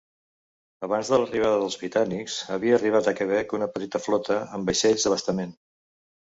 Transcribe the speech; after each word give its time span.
Abans 0.85 1.09
de 1.11 1.17
l'arribada 1.19 1.59
dels 1.63 1.77
britànics, 1.81 2.37
havia 2.55 2.79
arribat 2.79 3.11
a 3.11 3.13
Quebec 3.21 3.53
una 3.59 3.69
petita 3.77 4.03
flota 4.07 4.39
amb 4.59 4.73
vaixells 4.73 5.07
d'abastament. 5.11 5.55